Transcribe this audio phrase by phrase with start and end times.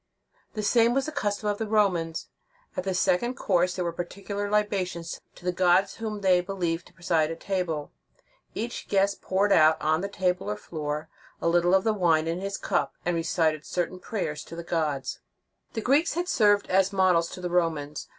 [0.55, 2.27] The same was the custom of the Romans.
[2.75, 6.93] At the second course there were particular libations to the gods whom they believed to
[6.95, 7.91] preside at table.
[8.55, 11.07] Each guest poured out on the table or the floor,
[11.39, 15.19] a little of the wine in his cup, and recited certain prayers to the gods.*
[15.73, 18.07] The Greeks had served as models to the Romans.